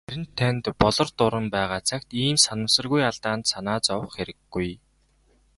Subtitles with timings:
[0.07, 4.69] Харин танд "Болор дуран" байгаа цагт ийм санамсаргүй алдаанд санаа зовох хэрэггүй.